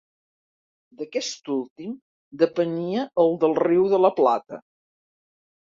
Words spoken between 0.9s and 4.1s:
D'aquest últim depenia el del Riu de